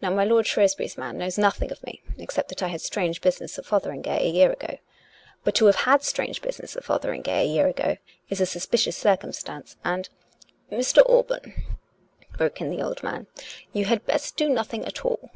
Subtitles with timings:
[0.00, 3.60] Now, my lord Shrewsbury's man knows nothing of me except that I had strange business
[3.60, 4.78] at Fotheringay a year ago.
[5.44, 9.76] But to have had strange business at Fotheringay a year ago is a suspicious circumstance;
[9.84, 10.08] and
[10.72, 11.08] ""Mr.
[11.08, 11.62] Alban,"
[12.36, 13.28] broke in the old man,"
[13.72, 15.30] you had best do nothing at all.